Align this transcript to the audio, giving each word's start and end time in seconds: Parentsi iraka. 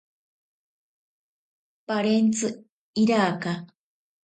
Parentsi 1.87 2.47
iraka. 3.01 3.51